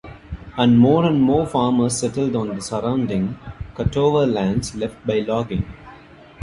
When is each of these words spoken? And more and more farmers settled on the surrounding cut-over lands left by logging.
And 0.57 0.79
more 0.79 1.05
and 1.05 1.21
more 1.21 1.45
farmers 1.45 1.95
settled 1.95 2.35
on 2.35 2.55
the 2.55 2.59
surrounding 2.59 3.37
cut-over 3.75 4.25
lands 4.25 4.73
left 4.73 5.05
by 5.05 5.19
logging. 5.19 5.71